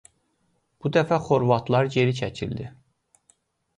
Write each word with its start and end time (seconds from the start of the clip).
Bu 0.85 0.91
dəfə 0.95 1.19
xorvatlar 1.27 1.91
geri 1.97 2.17
çəkildi. 2.23 2.67